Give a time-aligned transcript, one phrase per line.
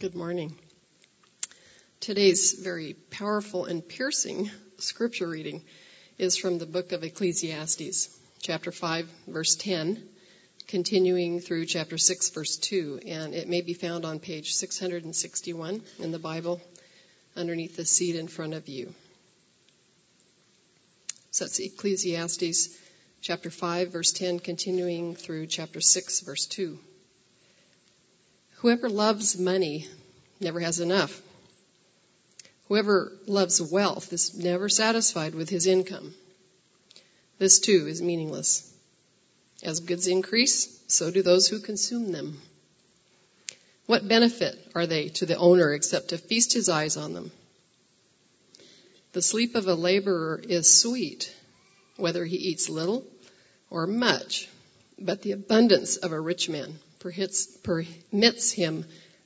[0.00, 0.56] Good morning.
[2.00, 5.62] Today's very powerful and piercing scripture reading
[6.16, 8.08] is from the book of Ecclesiastes,
[8.40, 10.02] chapter 5, verse 10,
[10.68, 16.12] continuing through chapter 6, verse 2, and it may be found on page 661 in
[16.12, 16.62] the Bible
[17.36, 18.94] underneath the seat in front of you.
[21.30, 22.74] So that's Ecclesiastes
[23.20, 26.78] chapter 5, verse 10, continuing through chapter 6, verse 2.
[28.60, 29.88] Whoever loves money
[30.38, 31.22] never has enough.
[32.68, 36.14] Whoever loves wealth is never satisfied with his income.
[37.38, 38.70] This too is meaningless.
[39.62, 42.38] As goods increase, so do those who consume them.
[43.86, 47.32] What benefit are they to the owner except to feast his eyes on them?
[49.12, 51.34] The sleep of a laborer is sweet,
[51.96, 53.06] whether he eats little
[53.70, 54.50] or much,
[54.98, 58.84] but the abundance of a rich man permits him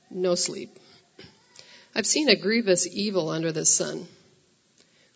[0.09, 0.79] no sleep.
[1.93, 4.07] I've seen a grievous evil under the sun.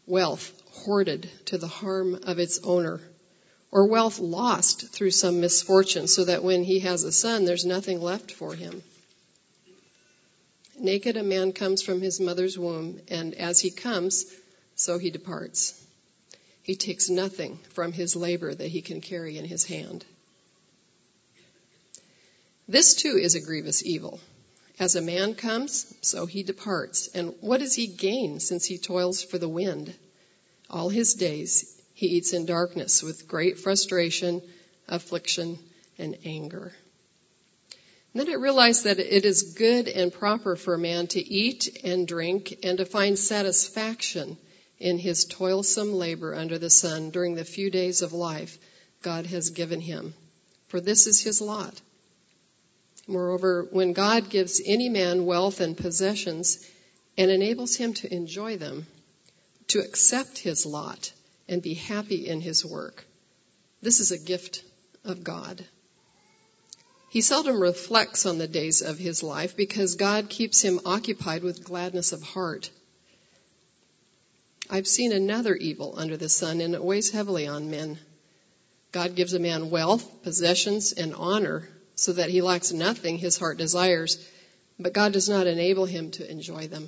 [0.06, 3.02] Wealth hoarded to the harm of its owner,
[3.72, 8.02] or wealth lost through some misfortune so that when he has a son, there's nothing
[8.02, 8.82] left for him.
[10.80, 14.26] Naked a man comes from his mother's womb, and as he comes,
[14.76, 15.74] so he departs.
[16.64, 20.06] He takes nothing from his labor that he can carry in his hand.
[22.70, 24.20] This too is a grievous evil.
[24.78, 27.10] As a man comes, so he departs.
[27.16, 29.92] And what does he gain since he toils for the wind?
[30.70, 34.44] All his days he eats in darkness with great frustration,
[34.88, 35.58] affliction,
[35.98, 36.72] and anger.
[38.14, 41.80] And then I realized that it is good and proper for a man to eat
[41.84, 44.38] and drink and to find satisfaction
[44.78, 48.60] in his toilsome labor under the sun during the few days of life
[49.02, 50.14] God has given him.
[50.68, 51.82] For this is his lot.
[53.10, 56.64] Moreover, when God gives any man wealth and possessions
[57.18, 58.86] and enables him to enjoy them,
[59.70, 61.12] to accept his lot
[61.48, 63.04] and be happy in his work,
[63.82, 64.64] this is a gift
[65.04, 65.66] of God.
[67.10, 71.64] He seldom reflects on the days of his life because God keeps him occupied with
[71.64, 72.70] gladness of heart.
[74.70, 77.98] I've seen another evil under the sun and it weighs heavily on men.
[78.92, 81.68] God gives a man wealth, possessions, and honor
[82.00, 84.26] so that he lacks nothing his heart desires,
[84.80, 86.88] but God does not enable him to enjoy them.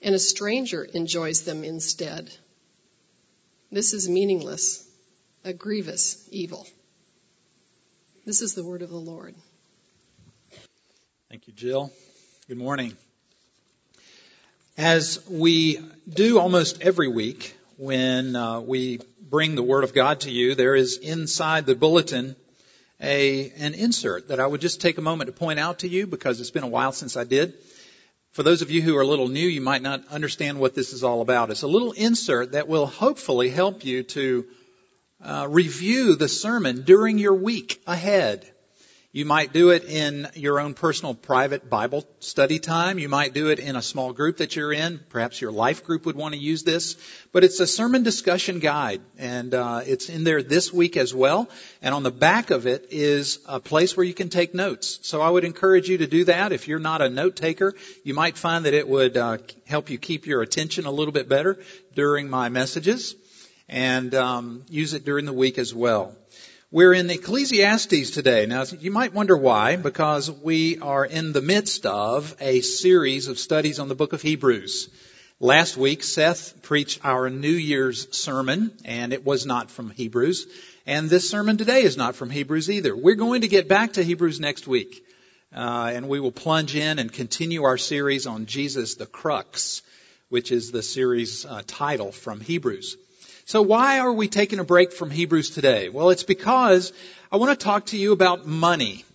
[0.00, 2.30] And a stranger enjoys them instead.
[3.70, 4.88] This is meaningless,
[5.44, 6.66] a grievous evil.
[8.24, 9.34] This is the word of the Lord.
[11.28, 11.92] Thank you, Jill.
[12.48, 12.96] Good morning.
[14.78, 20.30] As we do almost every week when uh, we bring the Word of God to
[20.30, 22.36] you, there is inside the bulletin
[23.00, 26.06] a, an insert that I would just take a moment to point out to you
[26.06, 27.54] because it's been a while since I did.
[28.32, 30.92] For those of you who are a little new, you might not understand what this
[30.92, 31.50] is all about.
[31.50, 34.46] It's a little insert that will hopefully help you to
[35.20, 38.50] uh, review the sermon during your week ahead.
[39.10, 42.98] You might do it in your own personal private Bible study time.
[42.98, 45.00] You might do it in a small group that you're in.
[45.08, 46.94] Perhaps your life group would want to use this.
[47.32, 51.48] But it's a sermon discussion guide, and uh, it's in there this week as well.
[51.80, 54.98] And on the back of it is a place where you can take notes.
[55.00, 56.52] So I would encourage you to do that.
[56.52, 57.72] If you're not a note taker,
[58.04, 61.30] you might find that it would uh, help you keep your attention a little bit
[61.30, 61.58] better
[61.94, 63.16] during my messages,
[63.70, 66.14] and um, use it during the week as well.
[66.70, 68.44] We're in Ecclesiastes today.
[68.44, 73.38] Now, you might wonder why, because we are in the midst of a series of
[73.38, 74.90] studies on the book of Hebrews.
[75.40, 80.46] Last week, Seth preached our New Year's sermon, and it was not from Hebrews.
[80.84, 82.94] And this sermon today is not from Hebrews either.
[82.94, 85.06] We're going to get back to Hebrews next week,
[85.56, 89.80] uh, and we will plunge in and continue our series on Jesus the Crux,
[90.28, 92.98] which is the series uh, title from Hebrews.
[93.48, 95.88] So why are we taking a break from Hebrews today?
[95.88, 96.92] Well, it's because
[97.32, 99.06] I want to talk to you about money.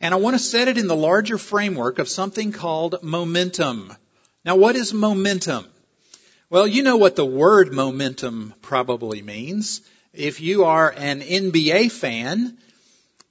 [0.00, 3.92] And I want to set it in the larger framework of something called momentum.
[4.44, 5.66] Now what is momentum?
[6.48, 9.80] Well, you know what the word momentum probably means.
[10.12, 12.58] If you are an NBA fan,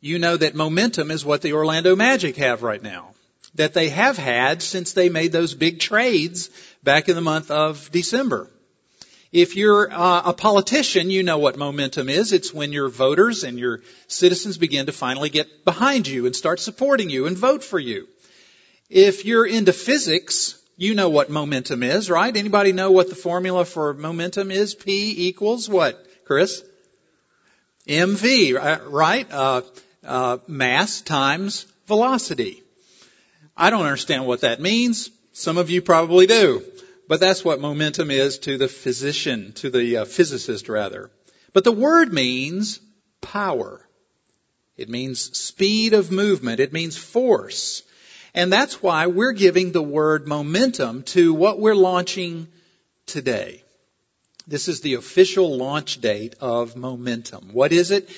[0.01, 3.13] you know that momentum is what the Orlando Magic have right now.
[3.55, 6.49] That they have had since they made those big trades
[6.83, 8.49] back in the month of December.
[9.31, 12.33] If you're uh, a politician, you know what momentum is.
[12.33, 16.59] It's when your voters and your citizens begin to finally get behind you and start
[16.59, 18.07] supporting you and vote for you.
[18.89, 22.35] If you're into physics, you know what momentum is, right?
[22.35, 24.75] Anybody know what the formula for momentum is?
[24.75, 26.61] P equals what, Chris?
[27.87, 29.31] MV, right?
[29.31, 29.61] Uh,
[30.05, 32.63] uh, mass times velocity.
[33.55, 35.09] I don't understand what that means.
[35.31, 36.65] Some of you probably do.
[37.11, 41.11] But that's what momentum is to the physician, to the uh, physicist rather.
[41.51, 42.79] But the word means
[43.19, 43.85] power.
[44.77, 46.61] It means speed of movement.
[46.61, 47.83] It means force.
[48.33, 52.47] And that's why we're giving the word momentum to what we're launching
[53.07, 53.61] today.
[54.47, 57.49] This is the official launch date of momentum.
[57.51, 58.09] What is it?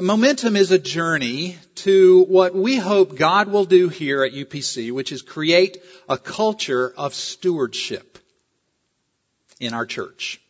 [0.00, 5.12] Momentum is a journey to what we hope God will do here at UPC, which
[5.12, 8.18] is create a culture of stewardship
[9.60, 10.40] in our church.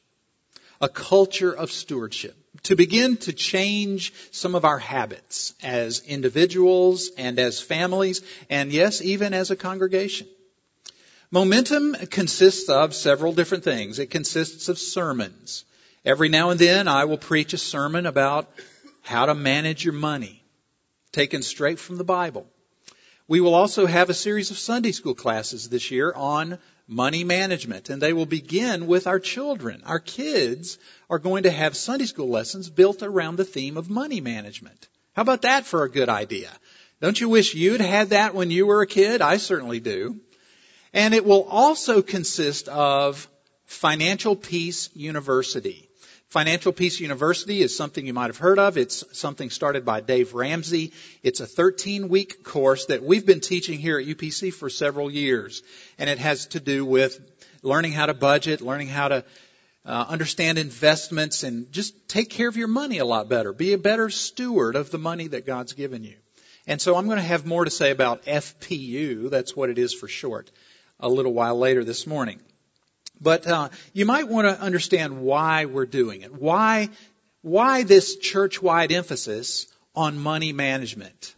[0.80, 2.36] A culture of stewardship.
[2.64, 9.02] To begin to change some of our habits as individuals and as families, and yes,
[9.02, 10.28] even as a congregation.
[11.32, 13.98] Momentum consists of several different things.
[13.98, 15.64] It consists of sermons.
[16.04, 18.48] Every now and then I will preach a sermon about
[19.02, 20.42] how to manage your money,
[21.12, 22.46] taken straight from the Bible.
[23.28, 26.58] We will also have a series of Sunday school classes this year on
[26.88, 29.82] money management, and they will begin with our children.
[29.86, 30.78] Our kids
[31.08, 34.88] are going to have Sunday school lessons built around the theme of money management.
[35.14, 36.50] How about that for a good idea?
[37.00, 39.20] Don't you wish you'd had that when you were a kid?
[39.22, 40.20] I certainly do.
[40.92, 43.28] And it will also consist of
[43.64, 45.88] Financial Peace University.
[46.32, 48.78] Financial Peace University is something you might have heard of.
[48.78, 50.94] It's something started by Dave Ramsey.
[51.22, 55.62] It's a 13 week course that we've been teaching here at UPC for several years.
[55.98, 57.20] And it has to do with
[57.62, 59.24] learning how to budget, learning how to
[59.84, 63.52] uh, understand investments and just take care of your money a lot better.
[63.52, 66.16] Be a better steward of the money that God's given you.
[66.66, 69.28] And so I'm going to have more to say about FPU.
[69.28, 70.50] That's what it is for short
[70.98, 72.40] a little while later this morning.
[73.22, 76.34] But uh, you might want to understand why we're doing it.
[76.34, 76.88] Why,
[77.40, 81.34] why this church-wide emphasis on money management?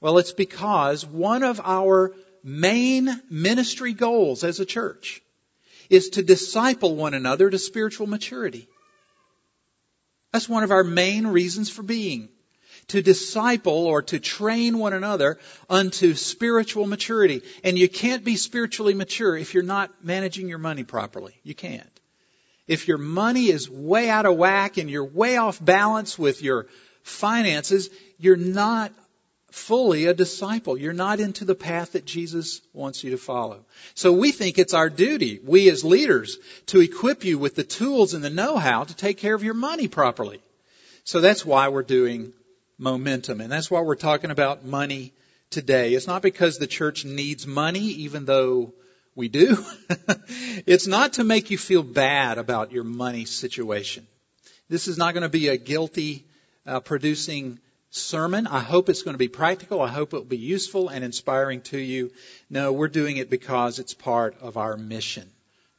[0.00, 2.12] Well, it's because one of our
[2.42, 5.22] main ministry goals as a church
[5.88, 8.68] is to disciple one another to spiritual maturity.
[10.32, 12.28] That's one of our main reasons for being
[12.88, 15.38] to disciple or to train one another
[15.68, 17.42] unto spiritual maturity.
[17.64, 21.34] And you can't be spiritually mature if you're not managing your money properly.
[21.42, 21.90] You can't.
[22.66, 26.66] If your money is way out of whack and you're way off balance with your
[27.02, 28.92] finances, you're not
[29.50, 30.76] fully a disciple.
[30.76, 33.64] You're not into the path that Jesus wants you to follow.
[33.94, 38.14] So we think it's our duty, we as leaders, to equip you with the tools
[38.14, 40.40] and the know-how to take care of your money properly.
[41.04, 42.32] So that's why we're doing
[42.78, 43.40] momentum.
[43.40, 45.12] And that's why we're talking about money
[45.50, 45.94] today.
[45.94, 48.74] It's not because the church needs money, even though
[49.14, 49.64] we do.
[50.66, 54.06] it's not to make you feel bad about your money situation.
[54.68, 56.26] This is not going to be a guilty
[56.66, 58.46] uh, producing sermon.
[58.46, 59.80] I hope it's going to be practical.
[59.80, 62.12] I hope it will be useful and inspiring to you.
[62.50, 65.30] No, we're doing it because it's part of our mission.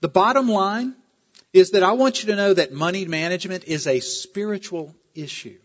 [0.01, 0.95] The bottom line
[1.53, 5.57] is that I want you to know that money management is a spiritual issue.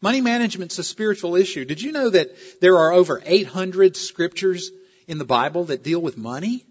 [0.00, 1.64] Money management's a spiritual issue.
[1.64, 4.70] Did you know that there are over 800 scriptures
[5.06, 6.64] in the Bible that deal with money?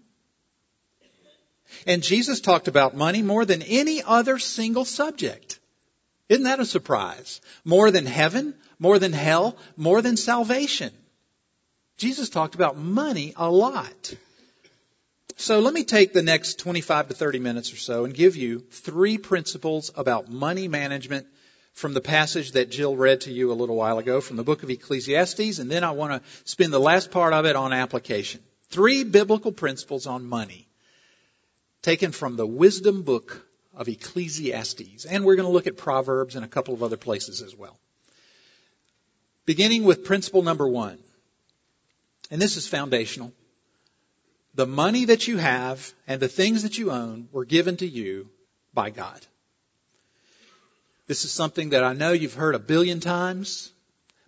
[1.86, 5.58] And Jesus talked about money more than any other single subject.
[6.28, 7.40] Isn't that a surprise?
[7.64, 10.92] More than heaven, more than hell, more than salvation.
[11.96, 14.14] Jesus talked about money a lot.
[15.36, 18.60] So let me take the next 25 to 30 minutes or so and give you
[18.70, 21.26] three principles about money management
[21.72, 24.62] from the passage that Jill read to you a little while ago from the book
[24.62, 28.40] of Ecclesiastes, and then I want to spend the last part of it on application.
[28.68, 30.68] Three biblical principles on money
[31.82, 35.04] taken from the wisdom book of Ecclesiastes.
[35.04, 37.78] And we're going to look at Proverbs and a couple of other places as well.
[39.44, 40.98] Beginning with principle number one.
[42.30, 43.32] And this is foundational.
[44.54, 48.28] The money that you have and the things that you own were given to you
[48.72, 49.26] by God.
[51.12, 53.70] This is something that I know you've heard a billion times,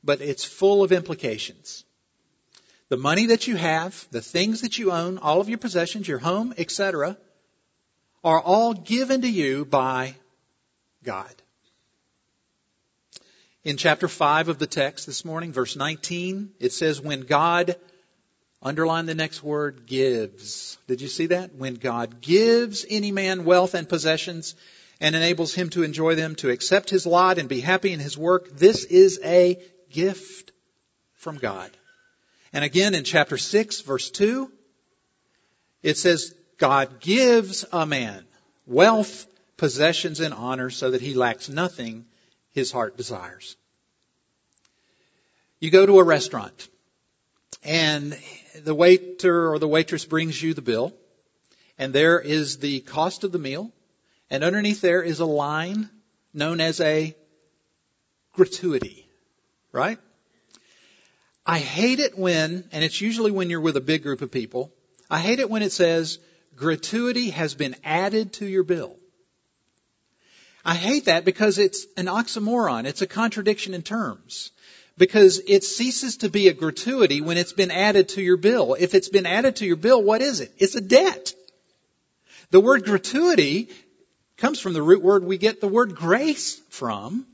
[0.04, 1.82] but it's full of implications.
[2.90, 6.18] The money that you have, the things that you own, all of your possessions, your
[6.18, 7.16] home, etc.,
[8.22, 10.14] are all given to you by
[11.02, 11.34] God.
[13.64, 17.76] In chapter 5 of the text this morning, verse 19, it says, When God,
[18.62, 20.76] underline the next word, gives.
[20.86, 21.54] Did you see that?
[21.54, 24.54] When God gives any man wealth and possessions,
[25.00, 28.16] and enables him to enjoy them, to accept his lot and be happy in his
[28.16, 28.56] work.
[28.56, 29.60] This is a
[29.90, 30.52] gift
[31.14, 31.70] from God.
[32.52, 34.50] And again in chapter 6 verse 2,
[35.82, 38.24] it says, God gives a man
[38.66, 42.06] wealth, possessions, and honor so that he lacks nothing
[42.52, 43.56] his heart desires.
[45.60, 46.68] You go to a restaurant
[47.62, 48.16] and
[48.62, 50.94] the waiter or the waitress brings you the bill,
[51.78, 53.72] and there is the cost of the meal,
[54.34, 55.88] and underneath there is a line
[56.32, 57.14] known as a
[58.32, 59.06] gratuity,
[59.70, 59.96] right?
[61.46, 64.72] I hate it when, and it's usually when you're with a big group of people,
[65.08, 66.18] I hate it when it says
[66.56, 68.96] gratuity has been added to your bill.
[70.64, 72.86] I hate that because it's an oxymoron.
[72.86, 74.50] It's a contradiction in terms.
[74.98, 78.74] Because it ceases to be a gratuity when it's been added to your bill.
[78.74, 80.52] If it's been added to your bill, what is it?
[80.58, 81.34] It's a debt.
[82.50, 83.68] The word gratuity
[84.36, 87.26] comes from the root word we get the word grace from.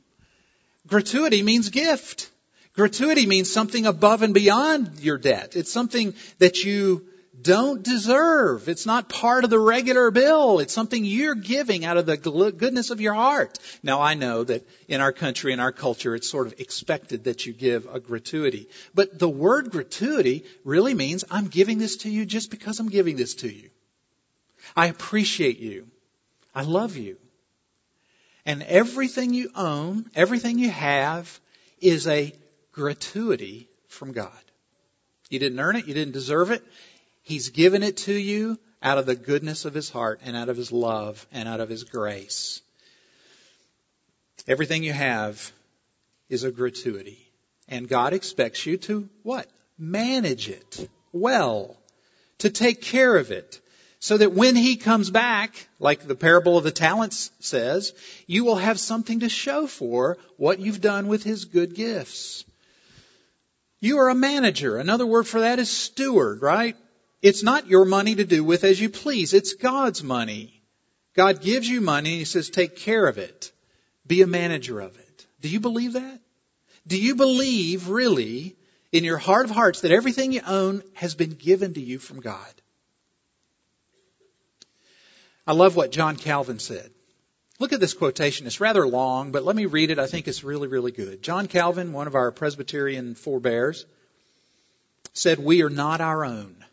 [0.87, 2.31] Gratuity means gift.
[2.75, 5.57] Gratuity means something above and beyond your debt.
[5.57, 7.07] It's something that you
[7.43, 8.69] don't deserve.
[8.69, 10.59] It's not part of the regular bill.
[10.59, 13.59] It's something you're giving out of the goodness of your heart.
[13.83, 17.47] Now I know that in our country, in our culture, it's sort of expected that
[17.47, 18.69] you give a gratuity.
[18.95, 23.17] But the word gratuity really means I'm giving this to you just because I'm giving
[23.17, 23.71] this to you.
[24.77, 25.87] I appreciate you.
[26.55, 27.17] I love you.
[28.45, 31.41] And everything you own, everything you have
[31.81, 32.33] is a
[32.73, 34.33] gratuity from God.
[35.29, 35.87] You didn't earn it.
[35.87, 36.63] You didn't deserve it.
[37.23, 40.57] He's given it to you out of the goodness of his heart and out of
[40.57, 42.61] his love and out of his grace.
[44.49, 45.53] Everything you have
[46.29, 47.19] is a gratuity.
[47.69, 49.47] And God expects you to what?
[49.79, 51.77] Manage it well.
[52.39, 53.61] To take care of it.
[54.03, 57.93] So that when he comes back, like the parable of the talents says,
[58.27, 62.45] you will have something to show for what you've done with his good gifts.
[63.79, 64.79] You are a manager.
[64.79, 66.77] Another word for that is steward, right?
[67.21, 69.35] It's not your money to do with as you please.
[69.35, 70.63] It's God's money.
[71.15, 73.53] God gives you money and He says, take care of it.
[74.07, 75.27] Be a manager of it.
[75.43, 76.21] Do you believe that?
[76.87, 78.57] Do you believe really
[78.93, 82.21] in your heart of hearts that everything you own has been given to you from
[82.21, 82.60] God?
[85.51, 86.93] I love what John Calvin said.
[87.59, 88.47] Look at this quotation.
[88.47, 89.99] It's rather long, but let me read it.
[89.99, 91.25] I think it's really, really good.
[91.25, 93.85] John Calvin, one of our Presbyterian forebears,
[95.13, 96.65] said, We are not our own.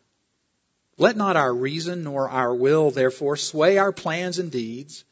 [0.95, 5.05] Let not our reason nor our will, therefore, sway our plans and deeds.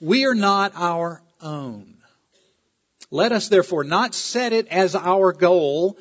[0.00, 1.98] We are not our own.
[3.12, 5.98] Let us, therefore, not set it as our goal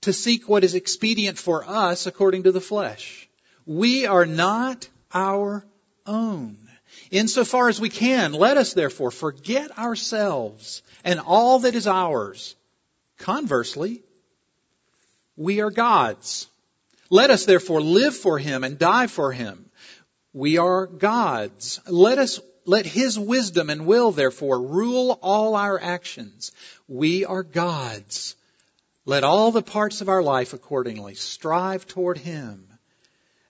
[0.00, 3.28] to seek what is expedient for us according to the flesh.
[3.66, 5.64] We are not our
[6.06, 6.58] own.
[7.10, 12.56] Insofar as we can, let us therefore forget ourselves and all that is ours.
[13.18, 14.02] Conversely,
[15.36, 16.48] we are God's.
[17.10, 19.70] Let us therefore live for him and die for him.
[20.32, 21.80] We are God's.
[21.86, 26.50] Let us let his wisdom and will therefore rule all our actions.
[26.88, 28.34] We are God's.
[29.04, 32.65] Let all the parts of our life accordingly strive toward him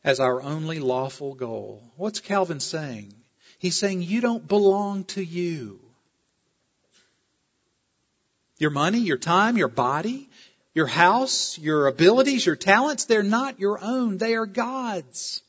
[0.07, 1.83] as our only lawful goal.
[1.97, 3.13] What's Calvin saying?
[3.59, 5.81] He's saying you don't belong to you.
[8.59, 10.31] Your money, your time, your body,
[10.75, 14.17] your house, your abilities, your talents, they're not your own.
[14.17, 15.43] They are God's.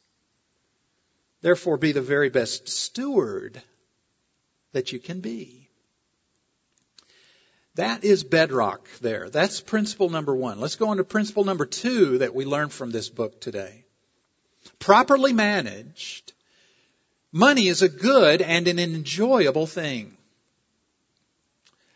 [1.42, 3.62] Therefore, be the very best steward
[4.74, 5.70] that you can be.
[7.76, 9.30] That is bedrock there.
[9.30, 10.60] That's principle number one.
[10.60, 13.84] Let's go on to principle number two that we learned from this book today.
[14.80, 16.34] Properly managed,
[17.32, 20.18] money is a good and an enjoyable thing.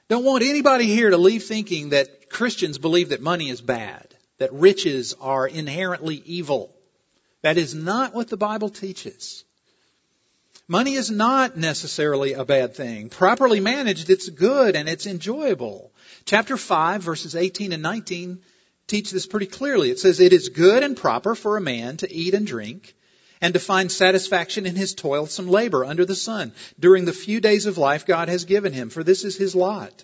[0.09, 4.51] Don't want anybody here to leave thinking that Christians believe that money is bad, that
[4.53, 6.75] riches are inherently evil.
[7.41, 9.43] That is not what the Bible teaches.
[10.67, 13.09] Money is not necessarily a bad thing.
[13.09, 15.91] Properly managed, it's good and it's enjoyable.
[16.25, 18.41] Chapter 5 verses 18 and 19
[18.87, 19.89] teach this pretty clearly.
[19.89, 22.95] It says, it is good and proper for a man to eat and drink
[23.41, 27.65] and to find satisfaction in his toilsome labor under the sun during the few days
[27.65, 30.03] of life God has given him, for this is his lot.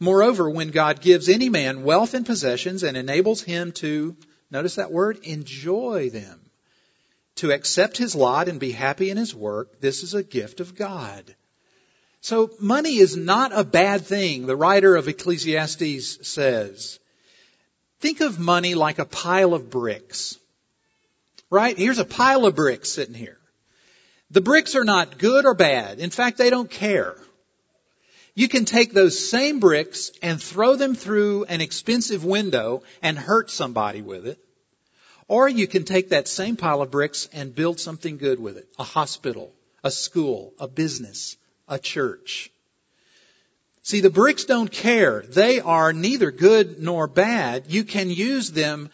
[0.00, 4.16] Moreover, when God gives any man wealth and possessions and enables him to,
[4.50, 6.40] notice that word, enjoy them,
[7.36, 10.74] to accept his lot and be happy in his work, this is a gift of
[10.74, 11.34] God.
[12.20, 16.98] So money is not a bad thing, the writer of Ecclesiastes says.
[18.00, 20.36] Think of money like a pile of bricks.
[21.50, 21.76] Right?
[21.76, 23.38] Here's a pile of bricks sitting here.
[24.30, 25.98] The bricks are not good or bad.
[25.98, 27.16] In fact, they don't care.
[28.34, 33.50] You can take those same bricks and throw them through an expensive window and hurt
[33.50, 34.38] somebody with it.
[35.26, 38.68] Or you can take that same pile of bricks and build something good with it.
[38.78, 39.52] A hospital,
[39.82, 41.36] a school, a business,
[41.66, 42.50] a church.
[43.88, 45.22] See, the bricks don't care.
[45.22, 47.72] They are neither good nor bad.
[47.72, 48.90] You can use them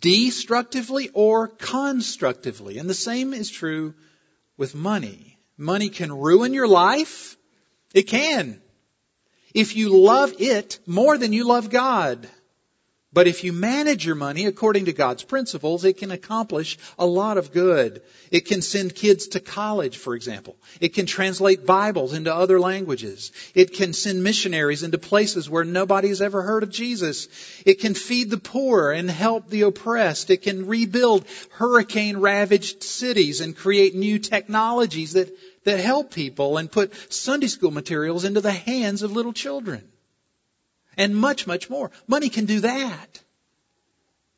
[0.00, 2.78] destructively or constructively.
[2.78, 3.94] And the same is true
[4.56, 5.38] with money.
[5.56, 7.36] Money can ruin your life.
[7.94, 8.60] It can.
[9.54, 12.28] If you love it more than you love God.
[13.14, 17.36] But if you manage your money according to God's principles, it can accomplish a lot
[17.36, 18.00] of good.
[18.30, 20.56] It can send kids to college, for example.
[20.80, 23.32] It can translate Bibles into other languages.
[23.54, 27.28] It can send missionaries into places where nobody has ever heard of Jesus.
[27.66, 30.30] It can feed the poor and help the oppressed.
[30.30, 36.72] It can rebuild hurricane ravaged cities and create new technologies that, that help people and
[36.72, 39.86] put Sunday school materials into the hands of little children
[40.96, 41.90] and much, much more.
[42.06, 43.20] Money can do that.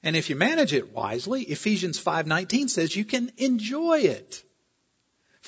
[0.03, 4.45] And if you manage it wisely, Ephesians 5:19 says you can enjoy it.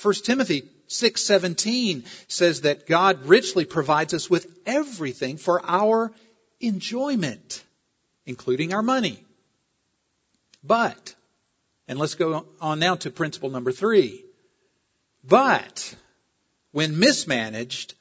[0.01, 6.13] 1 Timothy 6:17 says that God richly provides us with everything for our
[6.61, 7.63] enjoyment,
[8.25, 9.23] including our money.
[10.65, 11.15] But,
[11.87, 14.25] and let's go on now to principle number 3.
[15.23, 15.95] But
[16.73, 17.95] when mismanaged,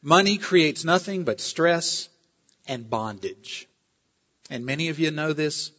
[0.00, 2.08] money creates nothing but stress
[2.66, 3.68] and bondage.
[4.50, 5.70] And many of you know this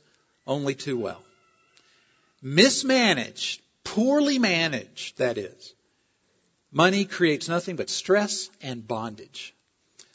[0.47, 1.23] only too well.
[2.41, 5.73] Mismanaged, poorly managed, that is.
[6.71, 9.53] Money creates nothing but stress and bondage.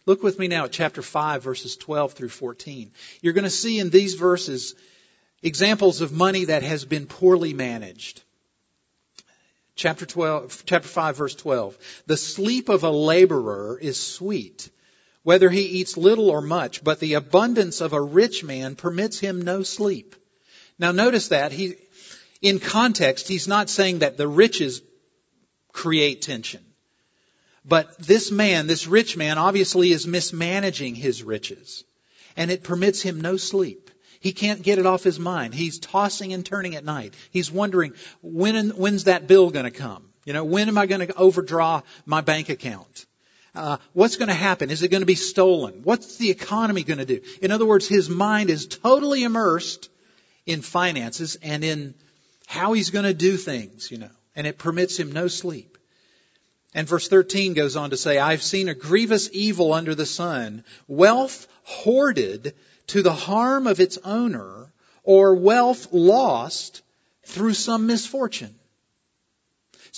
[0.06, 2.90] Look with me now at chapter 5 verses 12 through 14.
[3.20, 4.75] You're going to see in these verses
[5.42, 8.22] examples of money that has been poorly managed.
[9.76, 11.78] Chapter 12, chapter 5 verse 12.
[12.06, 14.70] The sleep of a laborer is sweet
[15.22, 19.42] whether he eats little or much, but the abundance of a rich man permits him
[19.42, 20.14] no sleep.
[20.78, 21.76] Now notice that he,
[22.40, 24.82] in context, he's not saying that the riches
[25.72, 26.64] create tension.
[27.64, 31.84] But this man, this rich man, obviously is mismanaging his riches.
[32.37, 33.90] And it permits him no sleep.
[34.20, 35.54] He can't get it off his mind.
[35.54, 37.14] He's tossing and turning at night.
[37.30, 40.04] He's wondering, when, when's that bill to come?
[40.24, 43.07] You know, when am I to overdraw my bank account?
[43.59, 44.71] Uh, what's going to happen?
[44.71, 45.81] Is it going to be stolen?
[45.83, 47.21] What's the economy going to do?
[47.42, 49.90] In other words, his mind is totally immersed
[50.47, 51.94] in finances and in
[52.47, 55.77] how he's going to do things, you know, and it permits him no sleep.
[56.73, 60.62] And verse 13 goes on to say, I've seen a grievous evil under the sun,
[60.87, 62.55] wealth hoarded
[62.88, 66.83] to the harm of its owner, or wealth lost
[67.25, 68.55] through some misfortune.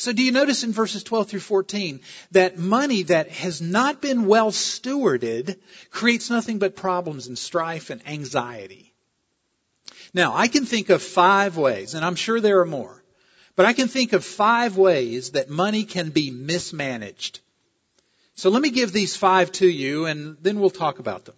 [0.00, 4.24] So do you notice in verses 12 through 14 that money that has not been
[4.24, 5.58] well stewarded
[5.90, 8.94] creates nothing but problems and strife and anxiety?
[10.14, 13.04] Now, I can think of five ways, and I'm sure there are more,
[13.56, 17.40] but I can think of five ways that money can be mismanaged.
[18.36, 21.36] So let me give these five to you and then we'll talk about them.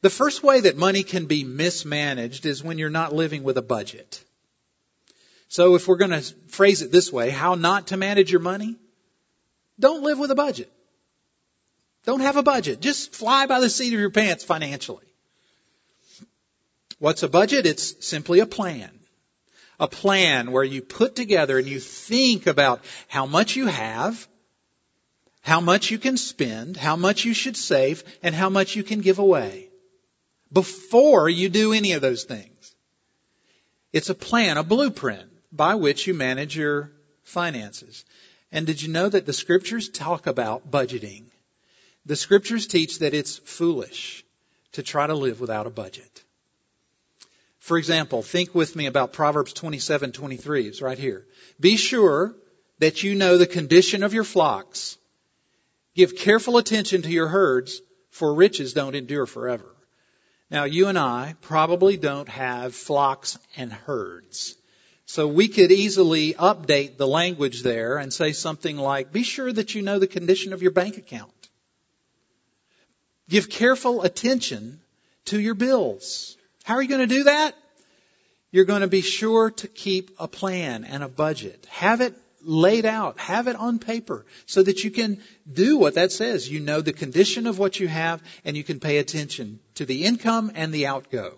[0.00, 3.62] The first way that money can be mismanaged is when you're not living with a
[3.76, 4.24] budget.
[5.50, 8.76] So if we're going to phrase it this way, how not to manage your money?
[9.80, 10.72] Don't live with a budget.
[12.06, 12.80] Don't have a budget.
[12.80, 15.04] Just fly by the seat of your pants financially.
[17.00, 17.66] What's a budget?
[17.66, 18.90] It's simply a plan.
[19.80, 24.28] A plan where you put together and you think about how much you have,
[25.40, 29.00] how much you can spend, how much you should save, and how much you can
[29.00, 29.68] give away.
[30.52, 32.72] Before you do any of those things.
[33.92, 36.90] It's a plan, a blueprint by which you manage your
[37.24, 38.04] finances.
[38.52, 41.24] And did you know that the scriptures talk about budgeting?
[42.06, 44.24] The scriptures teach that it's foolish
[44.72, 46.24] to try to live without a budget.
[47.58, 50.66] For example, think with me about Proverbs 27:23.
[50.66, 51.26] It's right here.
[51.60, 52.34] Be sure
[52.78, 54.96] that you know the condition of your flocks.
[55.94, 59.76] Give careful attention to your herds, for riches don't endure forever.
[60.50, 64.56] Now, you and I probably don't have flocks and herds.
[65.10, 69.74] So we could easily update the language there and say something like, be sure that
[69.74, 71.32] you know the condition of your bank account.
[73.28, 74.78] Give careful attention
[75.24, 76.36] to your bills.
[76.62, 77.56] How are you going to do that?
[78.52, 81.66] You're going to be sure to keep a plan and a budget.
[81.70, 83.18] Have it laid out.
[83.18, 85.20] Have it on paper so that you can
[85.52, 86.48] do what that says.
[86.48, 90.04] You know the condition of what you have and you can pay attention to the
[90.04, 91.36] income and the outgo.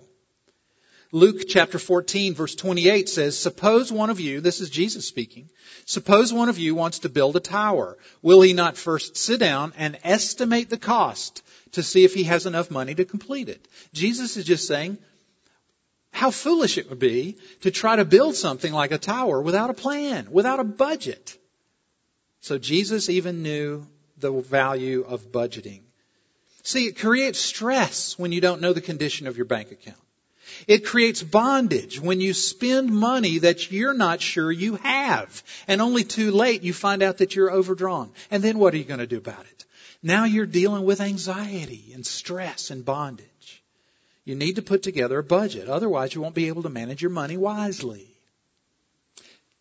[1.14, 5.50] Luke chapter 14 verse 28 says, suppose one of you, this is Jesus speaking,
[5.84, 7.98] suppose one of you wants to build a tower.
[8.22, 12.46] Will he not first sit down and estimate the cost to see if he has
[12.46, 13.68] enough money to complete it?
[13.92, 14.96] Jesus is just saying,
[16.12, 19.74] how foolish it would be to try to build something like a tower without a
[19.74, 21.36] plan, without a budget.
[22.40, 23.86] So Jesus even knew
[24.18, 25.80] the value of budgeting.
[26.62, 29.98] See, it creates stress when you don't know the condition of your bank account.
[30.66, 35.42] It creates bondage when you spend money that you're not sure you have.
[35.66, 38.10] And only too late you find out that you're overdrawn.
[38.30, 39.64] And then what are you going to do about it?
[40.02, 43.62] Now you're dealing with anxiety and stress and bondage.
[44.24, 45.68] You need to put together a budget.
[45.68, 48.08] Otherwise you won't be able to manage your money wisely.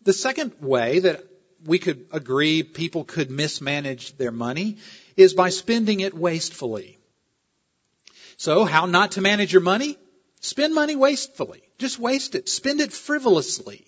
[0.02, 1.24] The second way that
[1.64, 4.78] we could agree people could mismanage their money
[5.16, 6.98] is by spending it wastefully.
[8.36, 9.96] So how not to manage your money?
[10.42, 11.62] Spend money wastefully.
[11.78, 12.48] Just waste it.
[12.48, 13.86] Spend it frivolously.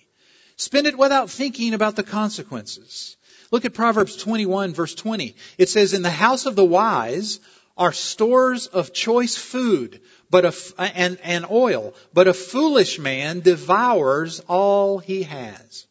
[0.57, 3.17] Spend it without thinking about the consequences.
[3.51, 5.35] Look at Proverbs 21 verse 20.
[5.59, 7.41] It says, in the house of the wise
[7.77, 13.41] are stores of choice food, but a, uh, and, and oil, but a foolish man
[13.41, 15.87] devours all he has.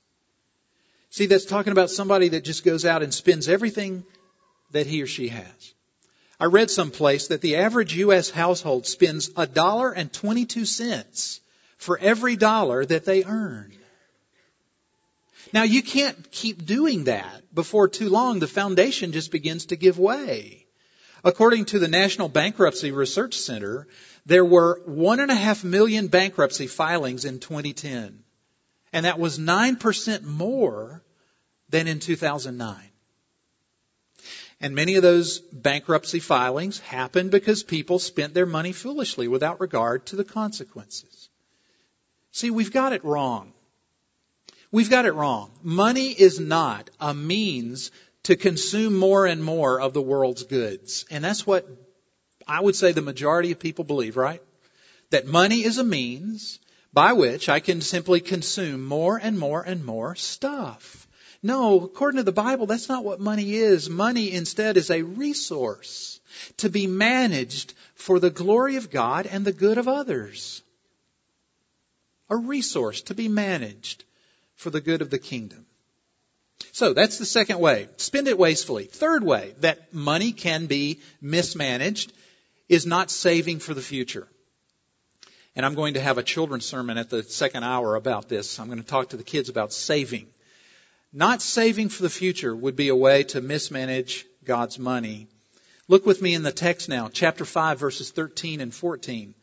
[1.10, 4.06] See, that's talking about somebody that just goes out and spends everything
[4.71, 5.73] that he or she has.
[6.39, 8.30] I read someplace that the average U.S.
[8.30, 11.41] household spends a dollar and 22 cents
[11.78, 13.74] for every dollar that they earn.
[15.54, 17.43] Now you can't keep doing that.
[17.54, 20.65] Before too long, the foundation just begins to give way.
[21.24, 23.88] According to the National Bankruptcy Research Center,
[24.26, 28.24] there were one and a half million bankruptcy filings in 2010.
[28.91, 31.04] And that was 9% more
[31.69, 32.76] than in 2009.
[34.63, 40.06] And many of those bankruptcy filings happened because people spent their money foolishly without regard
[40.06, 41.28] to the consequences.
[42.32, 43.52] See, we've got it wrong.
[44.71, 45.52] We've got it wrong.
[45.63, 47.91] Money is not a means
[48.23, 51.04] to consume more and more of the world's goods.
[51.12, 51.67] And that's what
[52.47, 54.41] I would say the majority of people believe, right?
[55.10, 56.58] That money is a means
[56.93, 61.03] by which I can simply consume more and more and more stuff.
[61.46, 63.90] No, according to the Bible, that's not what money is.
[63.90, 66.22] Money instead is a resource
[66.58, 70.64] to be managed for the glory of God and the good of others.
[72.30, 74.06] A resource to be managed
[74.56, 75.66] for the good of the kingdom.
[76.72, 77.90] So that's the second way.
[77.98, 78.86] Spend it wastefully.
[78.86, 82.14] Third way that money can be mismanaged
[82.70, 84.28] is not saving for the future.
[85.56, 88.60] And I'm going to have a children's sermon at the second hour about this.
[88.60, 90.28] I'm going to talk to the kids about saving.
[91.13, 95.28] Not saving for the future would be a way to mismanage God's money.
[95.88, 99.36] Look with me in the text now, chapter 5, verses 13 and 14.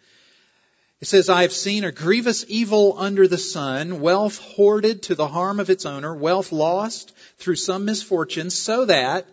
[1.00, 5.28] It says, I have seen a grievous evil under the sun, wealth hoarded to the
[5.28, 9.26] harm of its owner, wealth lost through some misfortune, so that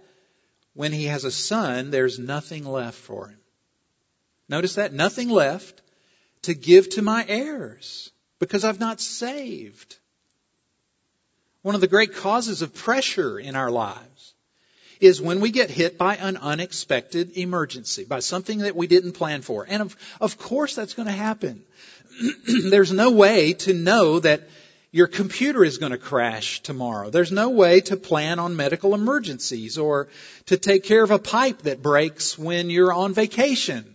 [0.75, 3.39] when he has a son, there's nothing left for him.
[4.47, 4.93] Notice that?
[4.93, 5.81] Nothing left
[6.43, 9.97] to give to my heirs because I've not saved.
[11.67, 14.33] One of the great causes of pressure in our lives
[15.01, 19.41] is when we get hit by an unexpected emergency, by something that we didn't plan
[19.41, 19.65] for.
[19.67, 21.63] And of, of course that's going to happen.
[22.69, 24.47] There's no way to know that
[24.93, 27.09] your computer is going to crash tomorrow.
[27.09, 30.07] There's no way to plan on medical emergencies or
[30.45, 33.93] to take care of a pipe that breaks when you're on vacation.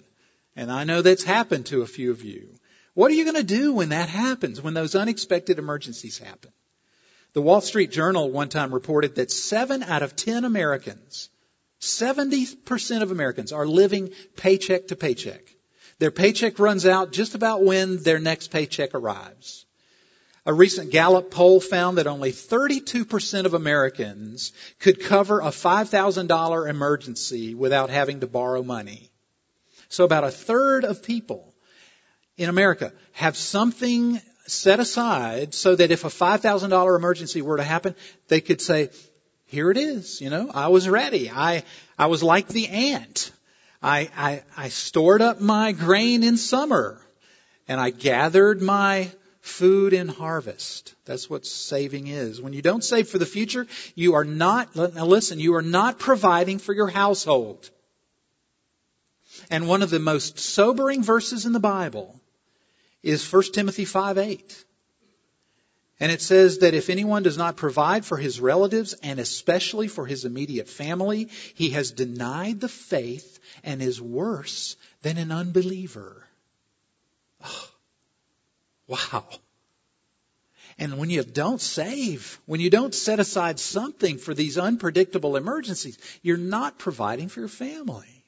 [0.57, 2.51] And I know that's happened to a few of you.
[2.93, 6.53] What are you going to do when that happens, when those unexpected emergencies happen?
[7.35, 11.31] The Wall Street Journal one time reported that seven out of ten Americans,
[11.81, 15.43] 70% of Americans are living paycheck to paycheck.
[15.99, 19.65] Their paycheck runs out just about when their next paycheck arrives.
[20.45, 27.55] A recent Gallup poll found that only 32% of Americans could cover a $5,000 emergency
[27.55, 29.11] without having to borrow money.
[29.89, 31.55] So about a third of people
[32.37, 37.95] in America have something set aside so that if a $5,000 emergency were to happen,
[38.29, 38.91] they could say,
[39.47, 41.31] here it is, you know, I was ready.
[41.31, 41.65] I,
[41.99, 43.33] I was like the ant.
[43.83, 47.01] I, I, I stored up my grain in summer
[47.69, 50.95] and I gathered my food in harvest.
[51.05, 52.41] That's what saving is.
[52.41, 55.99] When you don't save for the future, you are not, now listen, you are not
[55.99, 57.69] providing for your household.
[59.51, 62.22] And one of the most sobering verses in the Bible
[63.03, 64.65] is 1 Timothy 5 8.
[66.01, 70.05] And it says that if anyone does not provide for his relatives and especially for
[70.05, 76.27] his immediate family, he has denied the faith and is worse than an unbeliever.
[77.45, 77.69] Oh,
[78.89, 79.25] wow.
[80.77, 85.99] And when you don't save, when you don't set aside something for these unpredictable emergencies,
[86.23, 88.25] you're not providing for your family.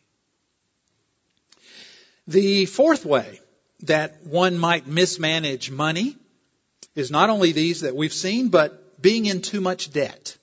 [2.29, 3.41] The fourth way
[3.87, 6.17] that one might mismanage money
[6.95, 10.37] is not only these that we've seen, but being in too much debt.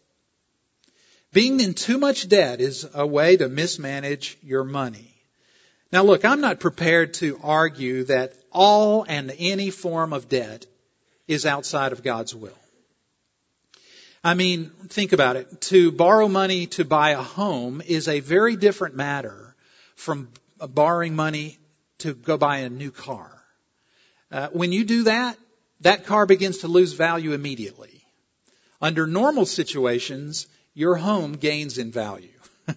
[1.34, 5.14] Being in too much debt is a way to mismanage your money.
[5.92, 10.66] Now look, I'm not prepared to argue that all and any form of debt
[11.28, 12.58] is outside of God's will.
[14.24, 15.62] I mean, think about it.
[15.62, 19.56] To borrow money to buy a home is a very different matter
[19.96, 21.58] from borrowing money
[22.02, 23.32] to go buy a new car.
[24.32, 25.38] Uh, when you do that,
[25.82, 28.04] that car begins to lose value immediately.
[28.82, 32.30] Under normal situations, your home gains in value.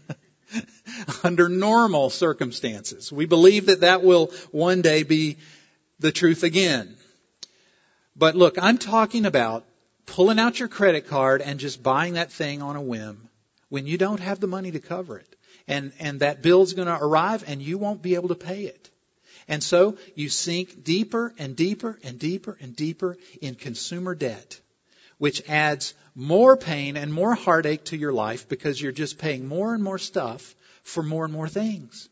[1.25, 3.13] Under normal circumstances.
[3.13, 5.39] We believe that that will one day be
[6.01, 6.97] the truth again.
[8.17, 9.65] But look, I'm talking about
[10.07, 13.29] pulling out your credit card and just buying that thing on a whim
[13.69, 15.37] when you don't have the money to cover it.
[15.67, 18.91] And, and that bill's to arrive and you won't be able to pay it.
[19.49, 24.61] And so you sink deeper and deeper and deeper and deeper in consumer debt,
[25.19, 29.75] which adds more pain and more heartache to your life because you're just paying more
[29.75, 32.09] and more stuff for more and more things.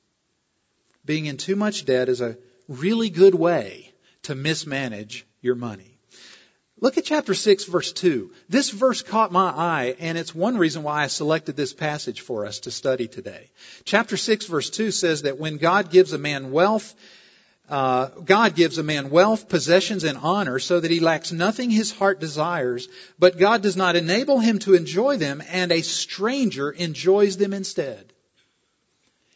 [1.05, 2.37] Being in too much debt is a
[2.69, 3.93] really good way
[4.23, 5.99] to mismanage your money.
[6.81, 8.33] Look at chapter 6 verse 2.
[8.49, 12.45] This verse caught my eye and it's one reason why I selected this passage for
[12.45, 13.51] us to study today.
[13.85, 16.95] Chapter 6 verse 2 says that when God gives a man wealth,
[17.69, 21.91] uh, God gives a man wealth, possessions, and honor so that he lacks nothing his
[21.91, 27.37] heart desires, but God does not enable him to enjoy them and a stranger enjoys
[27.37, 28.13] them instead.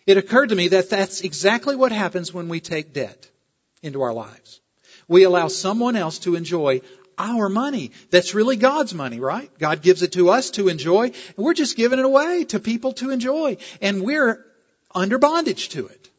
[0.06, 3.28] It occurred to me that that's exactly what happens when we take debt
[3.82, 4.60] into our lives.
[5.08, 6.82] We allow someone else to enjoy
[7.18, 7.92] our money.
[8.10, 9.50] That's really God's money, right?
[9.58, 12.92] God gives it to us to enjoy, and we're just giving it away to people
[12.94, 14.44] to enjoy, and we're
[14.94, 16.10] under bondage to it.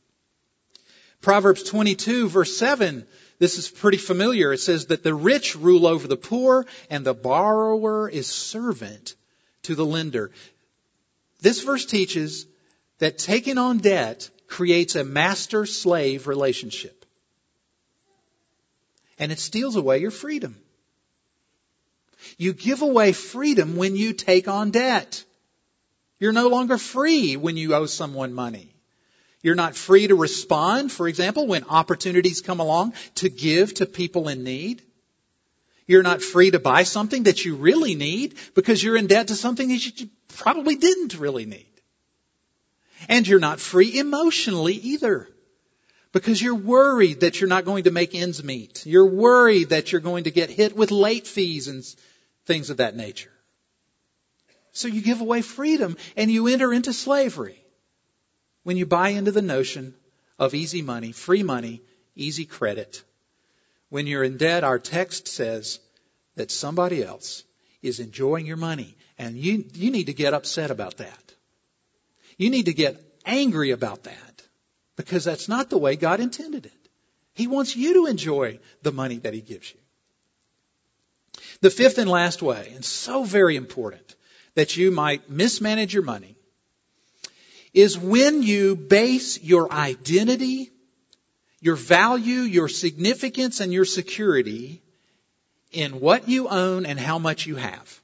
[1.21, 3.05] Proverbs 22 verse 7,
[3.39, 4.53] this is pretty familiar.
[4.53, 9.15] It says that the rich rule over the poor, and the borrower is servant
[9.63, 10.31] to the lender.
[11.41, 12.47] This verse teaches
[12.99, 17.05] that taking on debt creates a master-slave relationship.
[19.19, 20.57] And it steals away your freedom.
[22.37, 25.23] You give away freedom when you take on debt.
[26.19, 28.73] You're no longer free when you owe someone money.
[29.47, 34.27] You're not free to respond, for example, when opportunities come along to give to people
[34.27, 34.81] in need.
[35.85, 39.35] You're not free to buy something that you really need because you're in debt to
[39.35, 41.79] something that you probably didn't really need.
[43.07, 45.29] And you're not free emotionally either
[46.11, 48.85] because you're worried that you're not going to make ends meet.
[48.85, 51.85] You're worried that you're going to get hit with late fees and
[52.43, 53.31] things of that nature.
[54.73, 57.63] So you give away freedom and you enter into slavery
[58.67, 59.93] when you buy into the notion
[60.37, 61.81] of easy money, free money,
[62.17, 63.01] easy credit.
[63.87, 65.79] When you're in debt, our text says
[66.35, 67.45] that somebody else
[67.81, 71.33] is enjoying your money and you, you need to get upset about that.
[72.37, 74.43] You need to get angry about that
[74.97, 76.89] because that's not the way God intended it.
[77.35, 79.79] He wants you to enjoy the money that He gives you.
[81.61, 84.15] The fifth and last way, and so very important
[84.55, 86.36] that you might mismanage your money,
[87.77, 90.71] is when you base your identity,
[91.61, 94.81] your value, your significance, and your security
[95.71, 98.01] in what you own and how much you have.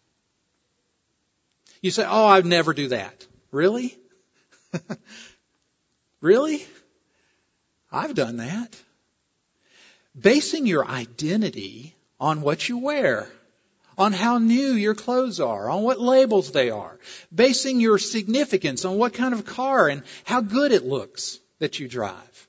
[1.82, 3.26] You say, oh, I'd never do that.
[3.50, 3.98] Really?
[6.22, 6.64] really?
[7.92, 8.80] I've done that.
[10.16, 13.28] Basing your identity on what you wear,
[13.98, 17.00] on how new your clothes are, on what labels they are,
[17.34, 21.88] basing your significance on what kind of car and how good it looks that you
[21.88, 22.48] drive,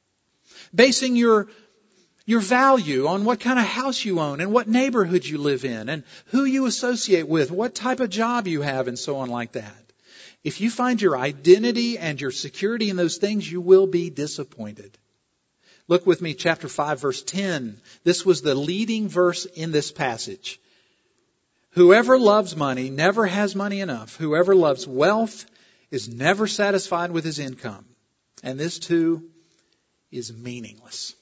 [0.74, 1.48] basing your
[2.26, 5.90] your value on what kind of house you own and what neighborhood you live in
[5.90, 9.52] and who you associate with, what type of job you have and so on like
[9.52, 9.92] that.
[10.42, 14.96] If you find your identity and your security in those things, you will be disappointed.
[15.86, 17.78] Look with me, chapter 5, verse 10.
[18.04, 20.60] This was the leading verse in this passage.
[21.74, 24.16] Whoever loves money never has money enough.
[24.16, 25.44] Whoever loves wealth
[25.90, 27.84] is never satisfied with his income.
[28.44, 29.24] And this too
[30.12, 31.14] is meaningless.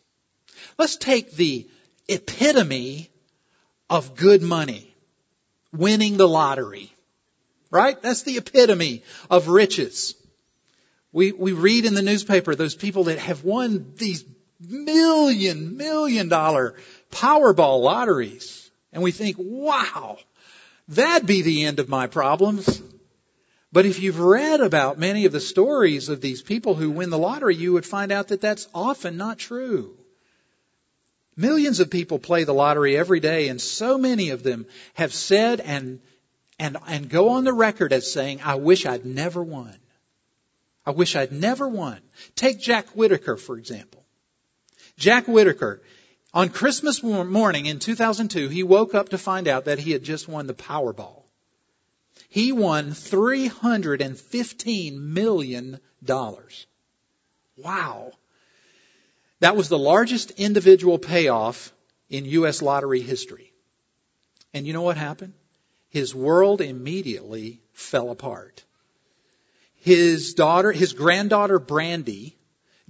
[0.78, 1.66] Let's take the
[2.06, 3.10] epitome
[3.88, 4.94] of good money.
[5.72, 6.92] Winning the lottery.
[7.70, 8.00] Right?
[8.02, 10.14] That's the epitome of riches.
[11.12, 14.22] We, we read in the newspaper those people that have won these
[14.60, 16.74] million, million dollar
[17.10, 18.70] Powerball lotteries.
[18.92, 20.18] And we think, wow,
[20.94, 22.82] that'd be the end of my problems.
[23.72, 27.18] But if you've read about many of the stories of these people who win the
[27.18, 29.96] lottery, you would find out that that's often not true.
[31.36, 35.60] Millions of people play the lottery every day, and so many of them have said
[35.60, 36.00] and,
[36.58, 39.74] and, and go on the record as saying, I wish I'd never won.
[40.84, 42.00] I wish I'd never won.
[42.34, 44.04] Take Jack Whittaker, for example.
[44.98, 45.80] Jack Whittaker,
[46.34, 50.28] On Christmas morning in 2002, he woke up to find out that he had just
[50.28, 51.24] won the Powerball.
[52.28, 55.78] He won $315 million.
[57.56, 58.12] Wow.
[59.40, 61.72] That was the largest individual payoff
[62.08, 62.62] in U.S.
[62.62, 63.52] lottery history.
[64.54, 65.34] And you know what happened?
[65.90, 68.64] His world immediately fell apart.
[69.80, 72.32] His daughter, his granddaughter Brandi,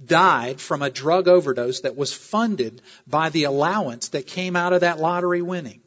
[0.05, 4.81] died from a drug overdose that was funded by the allowance that came out of
[4.81, 5.81] that lottery winning.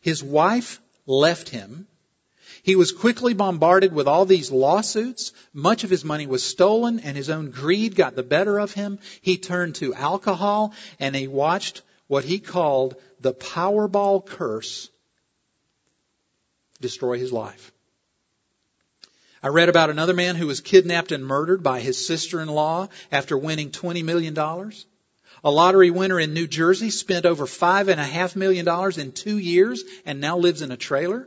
[0.00, 1.86] His wife left him
[2.62, 5.32] he was quickly bombarded with all these lawsuits.
[5.52, 8.98] Much of his money was stolen and his own greed got the better of him.
[9.22, 14.90] He turned to alcohol and he watched what he called the Powerball curse
[16.80, 17.72] destroy his life.
[19.42, 23.70] I read about another man who was kidnapped and murdered by his sister-in-law after winning
[23.70, 24.36] $20 million.
[25.42, 29.12] A lottery winner in New Jersey spent over five and a half million dollars in
[29.12, 31.26] two years and now lives in a trailer.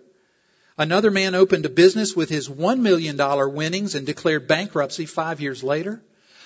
[0.78, 3.18] Another man opened a business with his $1 million
[3.54, 6.04] winnings and declared bankruptcy five years later.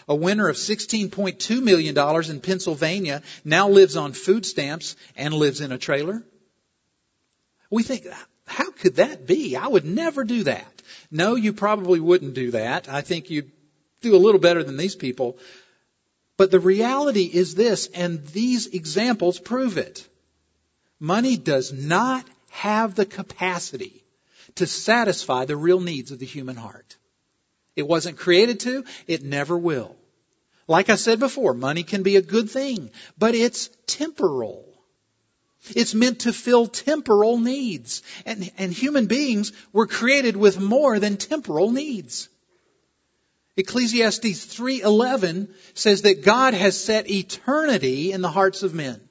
[0.07, 5.73] A winner of $16.2 million in Pennsylvania now lives on food stamps and lives in
[5.73, 6.23] a trailer.
[7.69, 8.07] We think,
[8.45, 9.57] how could that be?
[9.57, 10.76] I would never do that.
[11.09, 12.89] No, you probably wouldn't do that.
[12.89, 13.51] I think you'd
[14.01, 15.37] do a little better than these people.
[16.37, 20.07] But the reality is this, and these examples prove it.
[20.99, 24.03] Money does not have the capacity
[24.55, 26.95] to satisfy the real needs of the human heart.
[27.75, 29.95] It wasn't created to, it never will.
[30.67, 34.65] Like I said before, money can be a good thing, but it's temporal.
[35.75, 38.03] It's meant to fill temporal needs.
[38.25, 42.29] And, and human beings were created with more than temporal needs.
[43.57, 49.01] Ecclesiastes 3:11 says that God has set eternity in the hearts of men.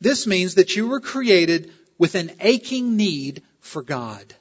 [0.00, 4.34] This means that you were created with an aching need for God.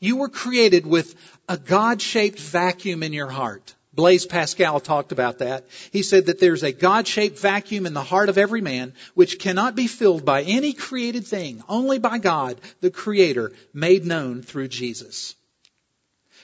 [0.00, 1.14] You were created with
[1.48, 3.74] a God-shaped vacuum in your heart.
[3.94, 5.66] Blaise Pascal talked about that.
[5.92, 9.76] He said that there's a God-shaped vacuum in the heart of every man which cannot
[9.76, 15.36] be filled by any created thing, only by God, the Creator, made known through Jesus.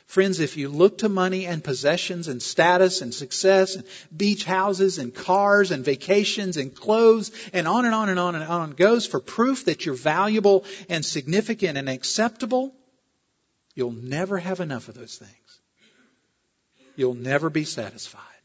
[0.07, 3.85] Friends, if you look to money and possessions and status and success and
[4.17, 8.45] beach houses and cars and vacations and clothes and on and on and on and
[8.45, 12.75] on goes for proof that you're valuable and significant and acceptable,
[13.77, 15.40] you'll never have enough of those things.
[17.01, 18.43] You'll never be satisfied.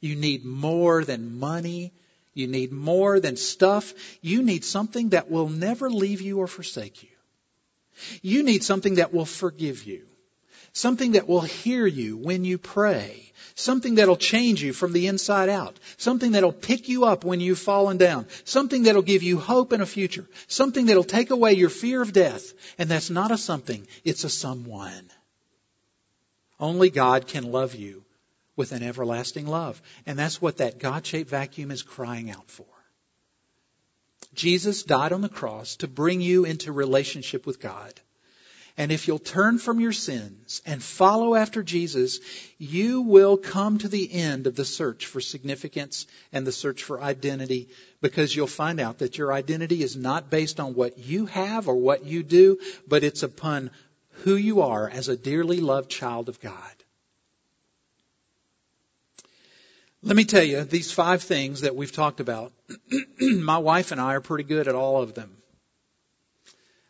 [0.00, 1.92] You need more than money.
[2.32, 3.92] You need more than stuff.
[4.22, 7.08] You need something that will never leave you or forsake you.
[8.22, 10.06] You need something that will forgive you.
[10.74, 13.32] Something that will hear you when you pray.
[13.56, 15.76] Something that'll change you from the inside out.
[15.96, 18.28] Something that'll pick you up when you've fallen down.
[18.44, 20.28] Something that'll give you hope and a future.
[20.46, 22.52] Something that'll take away your fear of death.
[22.78, 25.10] And that's not a something, it's a someone.
[26.58, 28.04] Only God can love you
[28.56, 29.80] with an everlasting love.
[30.06, 32.66] And that's what that God-shaped vacuum is crying out for.
[34.34, 37.92] Jesus died on the cross to bring you into relationship with God.
[38.78, 42.20] And if you'll turn from your sins and follow after Jesus,
[42.58, 47.00] you will come to the end of the search for significance and the search for
[47.00, 47.70] identity
[48.02, 51.76] because you'll find out that your identity is not based on what you have or
[51.76, 53.70] what you do, but it's upon
[54.24, 56.76] who you are as a dearly loved child of God.
[60.02, 62.52] Let me tell you, these five things that we've talked about,
[63.20, 65.36] my wife and I are pretty good at all of them.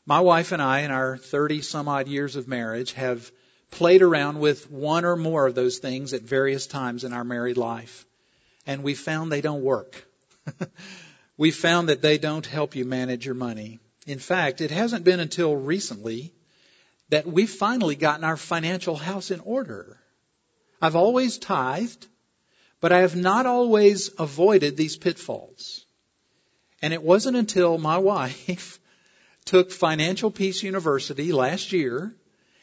[0.04, 3.30] My wife and I, in our 30 some odd years of marriage, have
[3.70, 7.56] played around with one or more of those things at various times in our married
[7.56, 8.06] life.
[8.66, 10.06] And we found they don't work.
[11.36, 13.80] we found that they don't help you manage your money.
[14.06, 16.32] In fact, it hasn't been until recently
[17.08, 19.98] that we've finally gotten our financial house in order.
[20.80, 22.06] I've always tithed,
[22.80, 25.84] but I have not always avoided these pitfalls.
[26.82, 28.78] And it wasn't until my wife
[29.44, 32.14] took Financial Peace University last year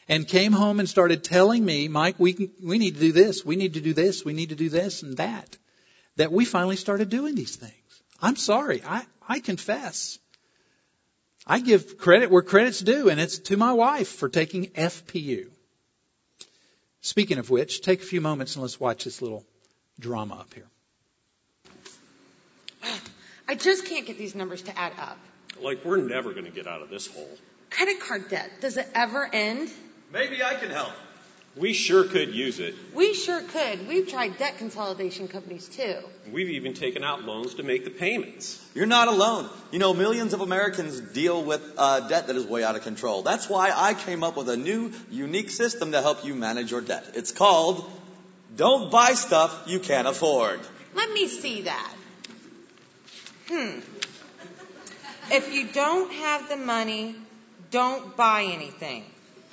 [0.06, 3.44] and came home and started telling me, Mike, we, can, we need to do this,
[3.44, 5.56] we need to do this, we need to do this and that,
[6.16, 7.72] that we finally started doing these things.
[8.20, 10.18] I'm sorry, I, I confess.
[11.46, 15.48] I give credit where credit's due, and it's to my wife for taking FPU.
[17.02, 19.44] Speaking of which, take a few moments and let's watch this little
[20.00, 20.66] drama up here.
[23.46, 25.18] I just can't get these numbers to add up.
[25.60, 27.28] Like, we're never going to get out of this hole.
[27.70, 29.70] Credit card debt, does it ever end?
[30.12, 30.92] Maybe I can help.
[31.56, 32.74] We sure could use it.
[32.94, 33.86] We sure could.
[33.86, 35.98] We've tried debt consolidation companies too.
[36.32, 38.60] We've even taken out loans to make the payments.
[38.74, 39.48] You're not alone.
[39.70, 43.22] You know, millions of Americans deal with uh, debt that is way out of control.
[43.22, 46.80] That's why I came up with a new, unique system to help you manage your
[46.80, 47.04] debt.
[47.14, 47.88] It's called
[48.56, 50.58] Don't Buy Stuff You Can't Afford.
[50.94, 51.94] Let me see that.
[53.48, 53.78] Hmm.
[55.30, 57.14] If you don't have the money,
[57.70, 59.04] don't buy anything.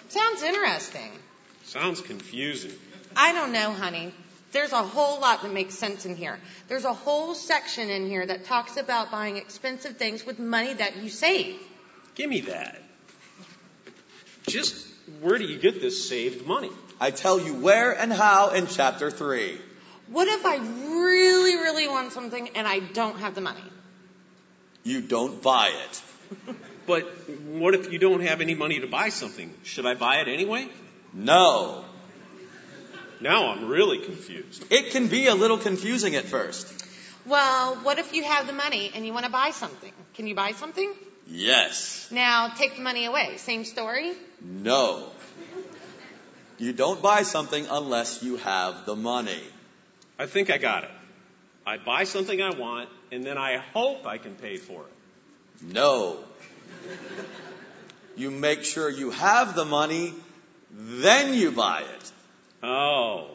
[0.10, 1.12] Sounds interesting.
[1.72, 2.74] Sounds confusing.
[3.15, 4.13] I don't know, honey.
[4.51, 6.38] There's a whole lot that makes sense in here.
[6.67, 10.97] There's a whole section in here that talks about buying expensive things with money that
[10.97, 11.61] you save.
[12.15, 12.78] Give me that.
[14.47, 14.86] Just
[15.22, 16.72] where do you get this saved money?
[16.99, 19.57] I tell you where and how in chapter 3.
[20.07, 23.63] What if I really, really want something and I don't have the money?
[24.84, 26.01] You don't buy it.
[26.86, 27.03] But
[27.45, 29.53] what if you don't have any money to buy something?
[29.63, 30.67] Should I buy it anyway?
[31.14, 31.86] No.
[33.20, 34.66] Now I'm really confused.
[34.72, 36.68] It can be a little confusing at first.
[37.26, 39.93] Well, what if you have the money and you want to buy something?
[40.16, 40.91] Can you buy something?
[41.28, 42.07] Yes.
[42.12, 43.38] Now take the money away.
[43.38, 44.14] Same story?
[44.41, 45.09] No.
[46.57, 49.43] You don't buy something unless you have the money.
[50.18, 50.91] I think I got it.
[51.66, 55.64] I buy something I want, and then I hope I can pay for it.
[55.74, 56.20] No.
[58.16, 60.14] You make sure you have the money,
[60.74, 62.11] then you buy it.
[62.63, 63.32] Oh,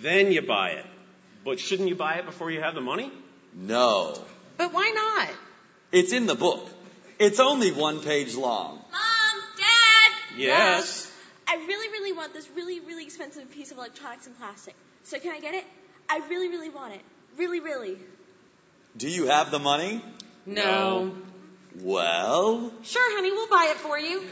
[0.00, 0.86] then you buy it.
[1.44, 3.10] But shouldn't you buy it before you have the money?
[3.54, 4.14] No.
[4.56, 5.28] But why not?
[5.92, 6.68] It's in the book.
[7.18, 8.76] It's only one page long.
[8.76, 11.10] Mom, Dad, Yes.
[11.48, 14.74] I really, really want this really, really expensive piece of electronics and plastic.
[15.04, 15.64] So can I get it?
[16.08, 17.00] I really, really want it.
[17.36, 17.96] Really, really.
[18.96, 20.02] Do you have the money?
[20.46, 21.12] No.
[21.78, 24.24] Well, Sure, honey, we'll buy it for you.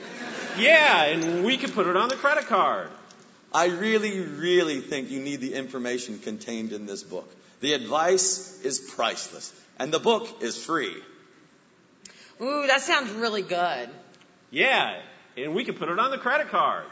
[0.58, 2.88] Yeah, and we could put it on the credit card.
[3.52, 7.32] I really, really think you need the information contained in this book.
[7.60, 10.94] The advice is priceless, and the book is free.
[12.40, 13.88] Ooh, that sounds really good.
[14.50, 15.00] Yeah,
[15.36, 16.84] and we could put it on the credit card.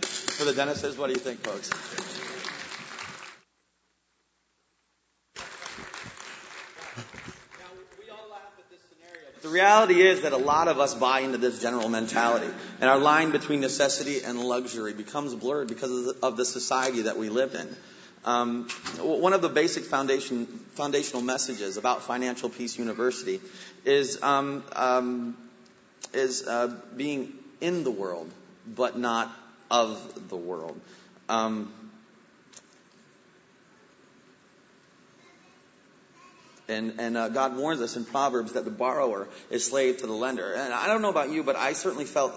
[0.00, 1.70] For the dentists, what do you think, folks?
[9.54, 13.30] Reality is that a lot of us buy into this general mentality, and our line
[13.30, 17.54] between necessity and luxury becomes blurred because of the, of the society that we live
[17.54, 17.76] in.
[18.24, 18.68] Um,
[19.00, 23.40] one of the basic foundation, foundational messages about Financial Peace University
[23.84, 25.36] is um, um,
[26.12, 28.30] is uh, being in the world,
[28.66, 29.30] but not
[29.70, 30.80] of the world.
[31.28, 31.72] Um,
[36.68, 40.12] and and uh, God warns us in Proverbs that the borrower is slave to the
[40.12, 40.52] lender.
[40.52, 42.32] And I don't know about you, but I certainly felt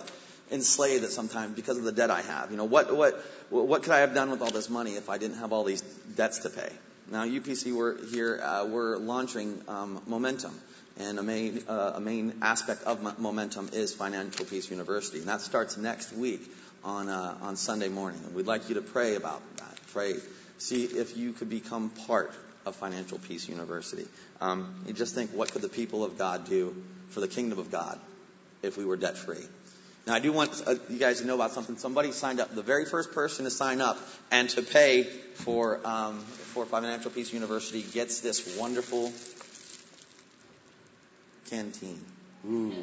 [0.52, 2.52] enslaved at some time because of the debt I have.
[2.52, 5.18] You know, what what what could I have done with all this money if I
[5.18, 6.70] didn't have all these debts to pay?
[7.10, 10.54] Now, UPC, we're here, uh, we're launching um, Momentum.
[11.00, 15.20] And a main, uh, a main aspect of Momentum is Financial Peace University.
[15.20, 16.42] And that starts next week
[16.84, 18.20] on, uh, on Sunday morning.
[18.26, 19.80] And we'd like you to pray about that.
[19.94, 20.16] Pray.
[20.58, 22.34] See if you could become part
[22.68, 24.06] of Financial Peace University.
[24.42, 26.76] Um, you just think, what could the people of God do
[27.10, 28.00] for the kingdom of God
[28.62, 29.44] if we were debt free?
[30.06, 31.78] Now, I do want uh, you guys to know about something.
[31.78, 32.56] Somebody signed up.
[32.56, 33.98] The very first person to sign up
[34.32, 39.12] and to pay for um, for Financial Peace University gets this wonderful
[41.50, 42.00] canteen.
[42.50, 42.74] Ooh.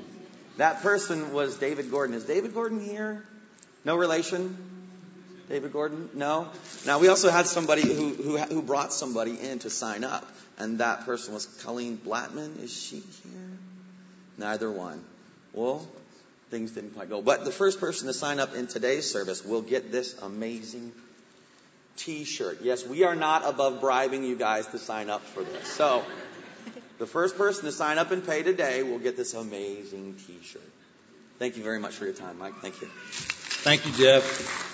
[0.59, 2.15] That person was David Gordon.
[2.15, 3.25] Is David Gordon here?
[3.85, 4.74] No relation?
[5.49, 6.09] David Gordon?
[6.15, 6.49] No?
[6.87, 10.27] Now, we also had somebody who, who, who brought somebody in to sign up,
[10.59, 12.63] and that person was Colleen Blattman.
[12.63, 13.59] Is she here?
[14.39, 15.05] Neither one.
[15.53, 15.87] Well,
[16.51, 17.21] things didn't quite go.
[17.21, 20.93] But the first person to sign up in today's service will get this amazing
[21.97, 22.59] t-shirt.
[22.63, 25.69] Yes, we are not above bribing you guys to sign up for this.
[25.69, 26.05] So,
[26.99, 30.63] the first person to sign up and pay today will get this amazing t-shirt.
[31.39, 32.55] Thank you very much for your time, Mike.
[32.61, 32.89] Thank you.
[32.89, 34.74] Thank you, Jeff.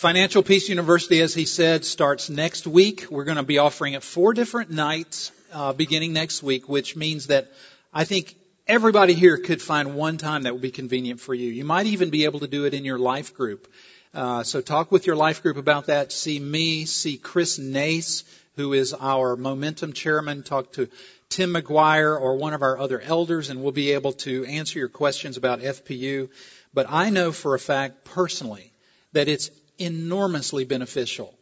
[0.00, 3.08] Financial Peace University, as he said, starts next week.
[3.10, 7.26] We're going to be offering it four different nights uh, beginning next week, which means
[7.26, 7.52] that
[7.92, 8.34] I think
[8.66, 11.50] everybody here could find one time that would be convenient for you.
[11.50, 13.70] You might even be able to do it in your life group.
[14.14, 16.12] Uh, so talk with your life group about that.
[16.12, 18.24] See me, see Chris Nace,
[18.56, 20.44] who is our momentum chairman.
[20.44, 20.88] Talk to
[21.28, 24.88] Tim McGuire or one of our other elders, and we'll be able to answer your
[24.88, 26.30] questions about FPU.
[26.72, 28.72] But I know for a fact personally
[29.12, 29.50] that it's
[29.80, 31.34] enormously beneficial.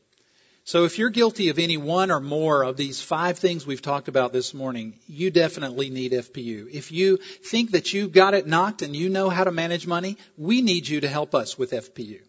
[0.64, 4.08] So if you're guilty of any one or more of these five things we've talked
[4.08, 6.70] about this morning, you definitely need FPU.
[6.70, 10.18] If you think that you've got it knocked and you know how to manage money,
[10.36, 12.20] we need you to help us with FPU.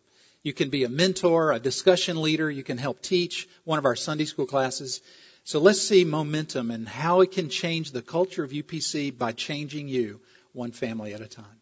[0.41, 3.97] You can be a mentor, a discussion leader, you can help teach one of our
[3.97, 5.01] Sunday school classes.
[5.43, 9.89] So let's see momentum and how it can change the culture of UPC by changing
[9.89, 10.21] you
[10.53, 11.61] one family at a time.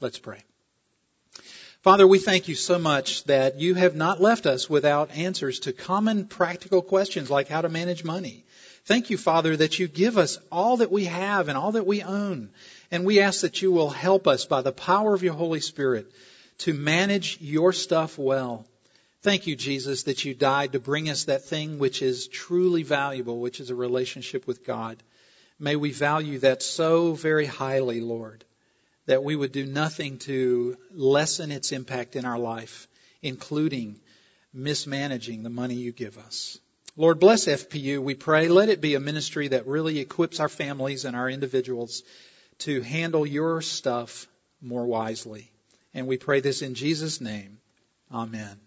[0.00, 0.42] Let's pray.
[1.82, 5.72] Father, we thank you so much that you have not left us without answers to
[5.72, 8.44] common practical questions like how to manage money.
[8.84, 12.02] Thank you, Father, that you give us all that we have and all that we
[12.02, 12.50] own.
[12.90, 16.12] And we ask that you will help us by the power of your Holy Spirit
[16.58, 18.66] to manage your stuff well.
[19.22, 23.40] Thank you, Jesus, that you died to bring us that thing which is truly valuable,
[23.40, 25.02] which is a relationship with God.
[25.58, 28.44] May we value that so very highly, Lord
[29.06, 32.88] that we would do nothing to lessen its impact in our life,
[33.22, 34.00] including
[34.52, 36.58] mismanaging the money you give us.
[36.96, 38.48] Lord, bless FPU, we pray.
[38.48, 42.02] Let it be a ministry that really equips our families and our individuals
[42.58, 44.26] to handle your stuff
[44.60, 45.50] more wisely.
[45.94, 47.58] And we pray this in Jesus' name.
[48.12, 48.60] Amen.